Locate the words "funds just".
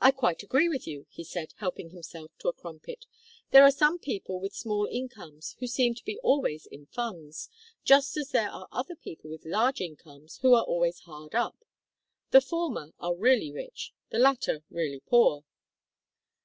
6.86-8.16